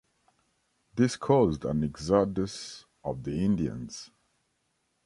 This 0.95 1.15
caused 1.15 1.63
an 1.63 1.83
exodus 1.83 2.85
of 3.03 3.21
the 3.23 3.45
Indians. 3.45 4.09